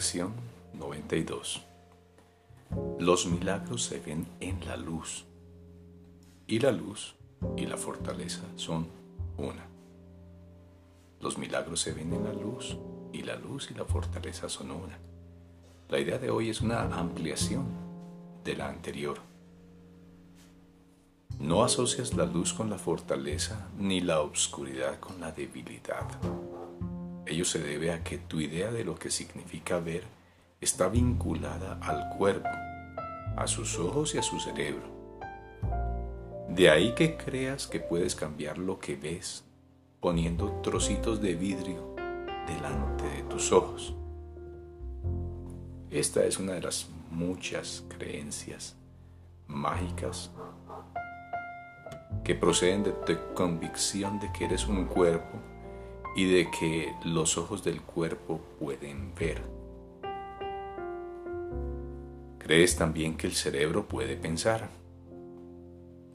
[0.00, 0.32] Lección
[0.72, 1.60] 92
[2.98, 5.26] Los milagros se ven en la luz
[6.46, 7.16] y la luz
[7.54, 8.86] y la fortaleza son
[9.36, 9.66] una.
[11.20, 12.78] Los milagros se ven en la luz
[13.12, 14.96] y la luz y la fortaleza son una.
[15.90, 17.66] La idea de hoy es una ampliación
[18.42, 19.18] de la anterior.
[21.38, 26.06] No asocias la luz con la fortaleza ni la obscuridad con la debilidad.
[27.30, 30.02] Ello se debe a que tu idea de lo que significa ver
[30.60, 32.48] está vinculada al cuerpo,
[33.36, 34.82] a sus ojos y a su cerebro.
[36.48, 39.44] De ahí que creas que puedes cambiar lo que ves
[40.00, 41.94] poniendo trocitos de vidrio
[42.48, 43.94] delante de tus ojos.
[45.88, 48.74] Esta es una de las muchas creencias
[49.46, 50.32] mágicas
[52.24, 55.38] que proceden de tu convicción de que eres un cuerpo
[56.16, 59.42] y de que los ojos del cuerpo pueden ver.
[62.38, 64.68] ¿Crees también que el cerebro puede pensar?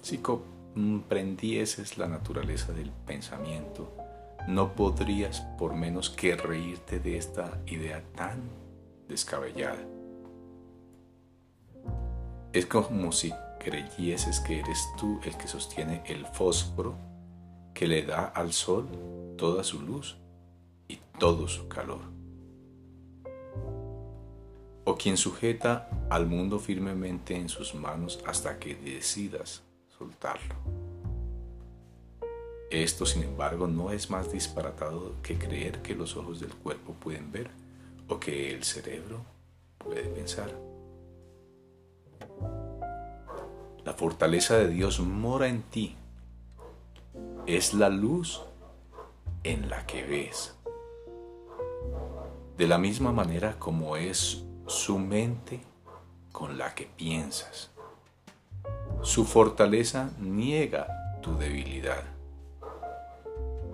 [0.00, 3.92] Si comprendieses la naturaleza del pensamiento,
[4.48, 8.40] no podrías por menos que reírte de esta idea tan
[9.08, 9.84] descabellada.
[12.52, 17.11] Es como si creyieses que eres tú el que sostiene el fósforo
[17.74, 18.88] que le da al sol
[19.36, 20.16] toda su luz
[20.88, 22.00] y todo su calor.
[24.84, 29.62] O quien sujeta al mundo firmemente en sus manos hasta que decidas
[29.96, 30.56] soltarlo.
[32.70, 37.30] Esto, sin embargo, no es más disparatado que creer que los ojos del cuerpo pueden
[37.30, 37.50] ver
[38.08, 39.24] o que el cerebro
[39.78, 40.50] puede pensar.
[43.84, 45.96] La fortaleza de Dios mora en ti
[47.46, 48.40] es la luz
[49.42, 50.54] en la que ves.
[52.56, 55.60] De la misma manera como es su mente
[56.30, 57.70] con la que piensas.
[59.02, 60.86] Su fortaleza niega
[61.20, 62.04] tu debilidad.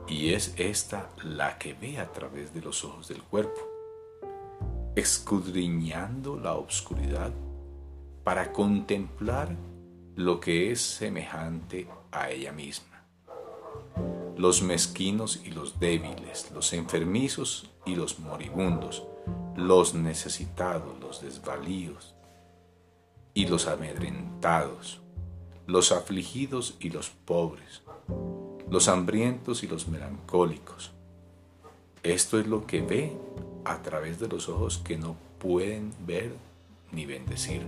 [0.06, 3.60] Y es esta la que ve a través de los ojos del cuerpo,
[4.96, 7.32] escudriñando la oscuridad
[8.24, 9.54] para contemplar
[10.16, 12.87] lo que es semejante a ella misma
[14.36, 19.04] los mezquinos y los débiles, los enfermizos y los moribundos,
[19.56, 22.14] los necesitados, los desvalíos
[23.34, 25.00] y los amedrentados,
[25.66, 27.82] los afligidos y los pobres,
[28.70, 30.92] los hambrientos y los melancólicos.
[32.02, 33.16] Esto es lo que ve
[33.64, 36.32] a través de los ojos que no pueden ver
[36.92, 37.66] ni bendecir.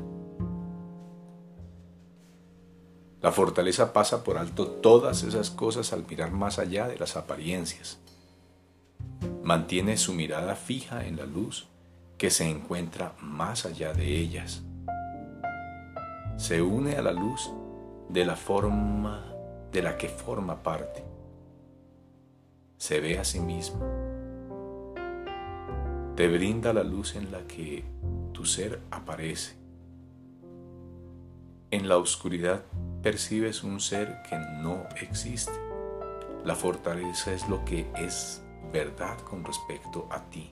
[3.23, 7.99] La fortaleza pasa por alto todas esas cosas al mirar más allá de las apariencias.
[9.43, 11.69] Mantiene su mirada fija en la luz
[12.17, 14.63] que se encuentra más allá de ellas.
[16.39, 17.51] Se une a la luz
[18.09, 19.27] de la forma
[19.71, 21.05] de la que forma parte.
[22.79, 23.81] Se ve a sí mismo.
[26.17, 27.85] Te brinda la luz en la que
[28.33, 29.60] tu ser aparece.
[31.73, 32.65] En la oscuridad
[33.01, 35.53] percibes un ser que no existe.
[36.45, 38.43] La fortaleza es lo que es
[38.73, 40.51] verdad con respecto a ti,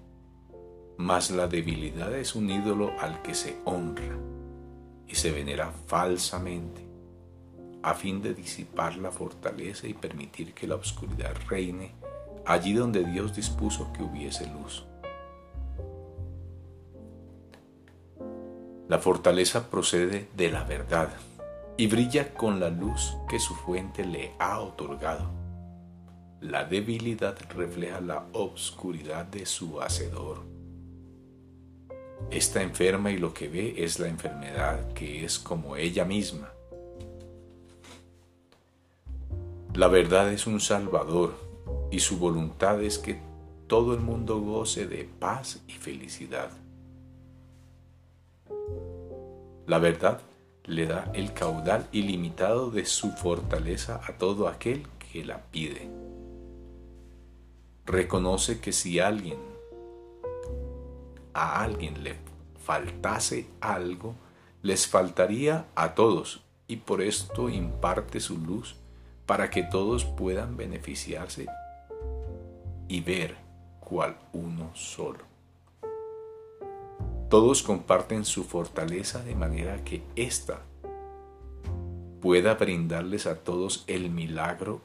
[0.96, 4.16] mas la debilidad es un ídolo al que se honra
[5.08, 6.86] y se venera falsamente,
[7.82, 11.96] a fin de disipar la fortaleza y permitir que la oscuridad reine
[12.46, 14.86] allí donde Dios dispuso que hubiese luz.
[18.88, 21.10] La fortaleza procede de la verdad
[21.76, 25.30] y brilla con la luz que su fuente le ha otorgado.
[26.40, 30.38] La debilidad refleja la obscuridad de su hacedor.
[32.30, 36.50] Está enferma y lo que ve es la enfermedad que es como ella misma.
[39.74, 41.34] La verdad es un salvador
[41.90, 43.20] y su voluntad es que
[43.66, 46.50] todo el mundo goce de paz y felicidad.
[49.68, 50.22] La verdad
[50.64, 55.90] le da el caudal ilimitado de su fortaleza a todo aquel que la pide.
[57.84, 59.36] Reconoce que si alguien
[61.34, 62.16] a alguien le
[62.64, 64.14] faltase algo,
[64.62, 68.74] les faltaría a todos y por esto imparte su luz
[69.26, 71.46] para que todos puedan beneficiarse
[72.88, 73.36] y ver
[73.80, 75.27] cual uno solo.
[77.28, 80.62] Todos comparten su fortaleza de manera que ésta
[82.22, 84.80] pueda brindarles a todos el milagro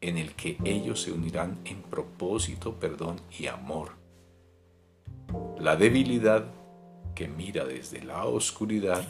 [0.00, 3.90] en el que ellos se unirán en propósito, perdón y amor.
[5.58, 6.46] La debilidad
[7.14, 9.04] que mira desde la oscuridad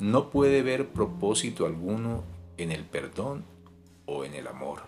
[0.00, 2.24] no puede ver propósito alguno
[2.56, 3.44] en el perdón
[4.06, 4.82] o en el amor.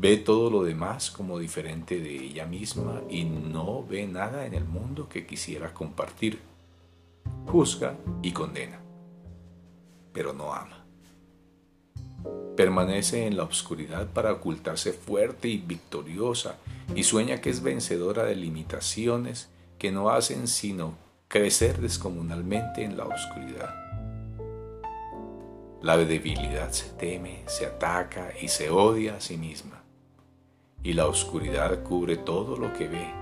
[0.00, 4.64] Ve todo lo demás como diferente de ella misma y no ve nada en el
[4.64, 6.38] mundo que quisiera compartir.
[7.46, 8.78] Juzga y condena,
[10.12, 10.86] pero no ama.
[12.56, 16.54] Permanece en la oscuridad para ocultarse fuerte y victoriosa
[16.94, 19.48] y sueña que es vencedora de limitaciones
[19.78, 20.94] que no hacen sino
[21.26, 23.74] crecer descomunalmente en la oscuridad.
[25.82, 29.77] La debilidad se teme, se ataca y se odia a sí misma.
[30.82, 33.12] Y la oscuridad cubre todo lo que ve,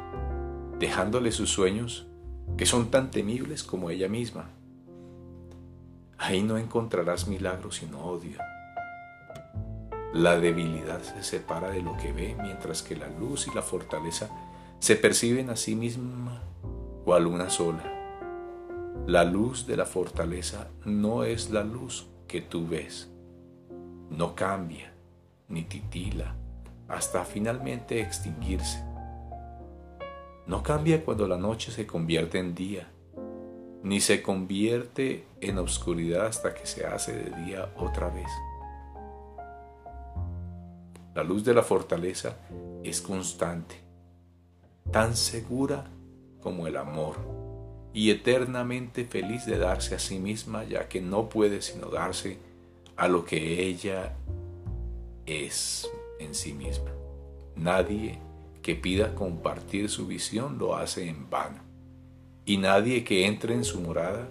[0.78, 2.06] dejándole sus sueños
[2.56, 4.50] que son tan temibles como ella misma.
[6.18, 8.38] Ahí no encontrarás milagros sino odio.
[10.12, 14.28] La debilidad se separa de lo que ve, mientras que la luz y la fortaleza
[14.78, 16.42] se perciben a sí misma
[17.04, 17.92] cual una sola.
[19.06, 23.10] La luz de la fortaleza no es la luz que tú ves.
[24.10, 24.92] No cambia
[25.48, 26.34] ni titila
[26.88, 28.82] hasta finalmente extinguirse.
[30.46, 32.88] No cambia cuando la noche se convierte en día,
[33.82, 38.28] ni se convierte en oscuridad hasta que se hace de día otra vez.
[41.14, 42.36] La luz de la fortaleza
[42.84, 43.76] es constante,
[44.92, 45.84] tan segura
[46.40, 47.16] como el amor
[47.92, 52.38] y eternamente feliz de darse a sí misma, ya que no puede sino darse
[52.96, 54.14] a lo que ella
[55.24, 56.90] es en sí misma.
[57.54, 58.18] Nadie
[58.62, 61.60] que pida compartir su visión lo hace en vano,
[62.44, 64.28] y nadie que entre en su morada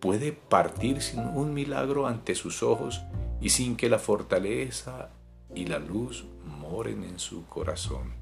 [0.00, 3.02] puede partir sin un milagro ante sus ojos
[3.40, 5.10] y sin que la fortaleza
[5.54, 8.12] y la luz moren en su corazón.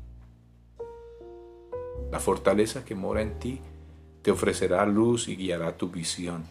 [2.10, 3.60] La fortaleza que mora en ti
[4.22, 6.44] te ofrecerá luz y guiará tu visión,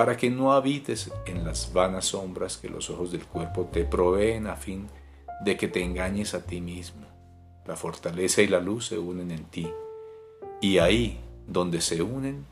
[0.00, 4.46] para que no habites en las vanas sombras que los ojos del cuerpo te proveen
[4.46, 4.88] a fin
[5.44, 7.02] de que te engañes a ti mismo.
[7.66, 9.70] La fortaleza y la luz se unen en ti,
[10.62, 12.46] y ahí donde se unen,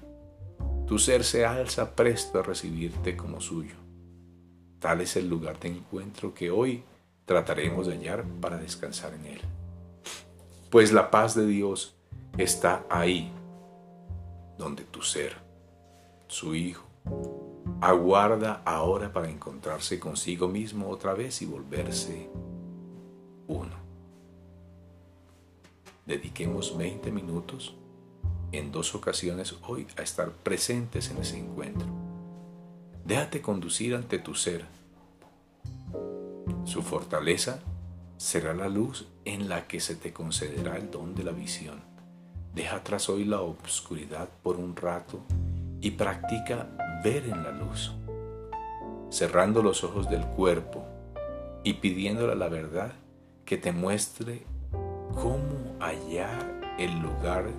[0.87, 3.77] tu ser se alza presto a recibirte como suyo.
[4.79, 6.83] Tal es el lugar de encuentro que hoy
[7.25, 9.41] trataremos de hallar para descansar en él.
[10.69, 11.97] Pues la paz de Dios
[12.37, 13.33] está ahí
[14.59, 15.35] donde tu ser,
[16.27, 16.88] su Hijo,
[17.81, 22.29] aguarda ahora para encontrarse consigo mismo otra vez y volverse
[23.47, 23.77] uno.
[26.07, 27.75] Dediquemos 20 minutos
[28.53, 31.87] en dos ocasiones hoy a estar presentes en ese encuentro.
[33.05, 34.65] Déjate conducir ante tu ser.
[36.65, 37.61] Su fortaleza
[38.17, 41.81] será la luz en la que se te concederá el don de la visión.
[42.55, 45.21] Deja atrás hoy la oscuridad por un rato
[45.81, 46.69] y practica
[47.03, 47.93] ver en la luz,
[49.11, 50.85] cerrando los ojos del cuerpo
[51.65, 52.93] y pidiéndole a la verdad
[53.45, 54.43] que te muestre
[55.15, 57.51] cómo hallar el lugar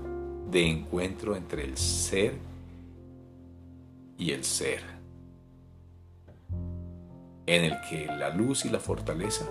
[0.50, 2.34] de encuentro entre el ser
[4.18, 4.82] y el ser,
[7.46, 9.46] en el que la luz y la fortaleza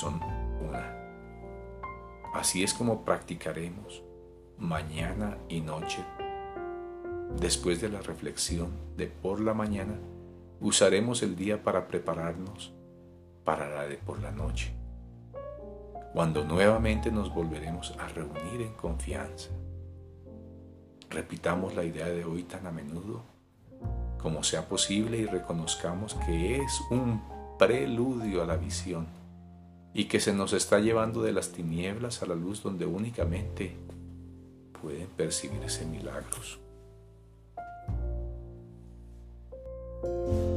[0.00, 0.20] son
[0.68, 0.96] una.
[2.34, 4.02] Así es como practicaremos
[4.58, 6.04] mañana y noche.
[7.40, 9.98] Después de la reflexión de por la mañana,
[10.60, 12.72] usaremos el día para prepararnos
[13.44, 14.72] para la de por la noche,
[16.12, 19.50] cuando nuevamente nos volveremos a reunir en confianza.
[21.10, 23.22] Repitamos la idea de hoy tan a menudo
[24.22, 27.20] como sea posible y reconozcamos que es un
[27.58, 29.06] preludio a la visión
[29.92, 33.76] y que se nos está llevando de las tinieblas a la luz donde únicamente
[34.80, 36.61] pueden percibirse milagros.
[40.02, 40.51] Música